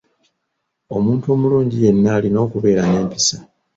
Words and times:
Omuntu 0.97 1.25
omulungi 1.35 1.75
yenna 1.83 2.09
alina 2.17 2.39
okubeera 2.45 2.81
n’empisa. 2.89 3.37